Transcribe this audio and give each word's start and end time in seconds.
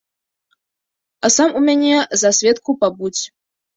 А 1.29 1.31
сам 1.37 1.53
у 1.59 1.63
мяне 1.67 1.93
за 2.25 2.29
сведку 2.39 2.77
пабудзь. 2.85 3.25